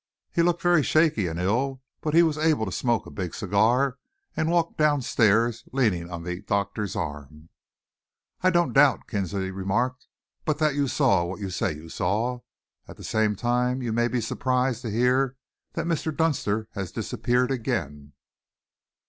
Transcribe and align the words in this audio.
He 0.31 0.41
looked 0.41 0.63
very 0.63 0.81
shaky 0.81 1.27
and 1.27 1.39
ill, 1.39 1.83
but 2.01 2.15
he 2.15 2.23
was 2.23 2.35
able 2.35 2.65
to 2.65 2.71
smoke 2.71 3.05
a 3.05 3.11
big 3.11 3.35
cigar 3.35 3.99
and 4.35 4.49
walk 4.49 4.75
down 4.75 5.03
stairs 5.03 5.63
leaning 5.71 6.09
on 6.09 6.23
the 6.23 6.41
doctor's 6.41 6.95
arm." 6.95 7.49
"I 8.41 8.49
don't 8.49 8.73
doubt," 8.73 9.05
Kinsley 9.05 9.51
remarked, 9.51 10.07
"but 10.43 10.57
that 10.57 10.73
you 10.73 10.87
saw 10.87 11.23
what 11.25 11.39
you 11.39 11.51
say 11.51 11.75
you 11.75 11.87
saw. 11.87 12.39
At 12.87 12.97
the 12.97 13.03
same 13.03 13.35
time, 13.35 13.83
you 13.83 13.93
may 13.93 14.07
be 14.07 14.21
surprised 14.21 14.81
to 14.81 14.89
hear 14.89 15.35
that 15.73 15.85
Mr. 15.85 16.11
Dunster 16.17 16.67
has 16.71 16.91
disappeared 16.91 17.51
again." 17.51 18.13